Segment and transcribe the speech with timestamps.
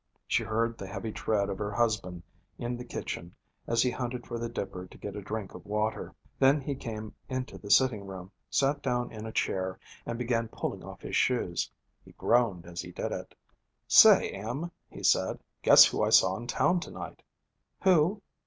[0.27, 2.23] She heard the heavy tread of her husband
[2.57, 3.35] in the kitchen,
[3.67, 6.15] as he hunted for the dipper to get a drink of water.
[6.39, 9.77] Then he came into the sitting room, sat down in a chair,
[10.07, 11.69] and began pulling off his shoes.
[12.03, 13.35] He groaned as he did it.
[13.87, 17.21] 'Say, Em,' he said, 'guess who I saw in town to night?'
[17.83, 18.23] 'Who?'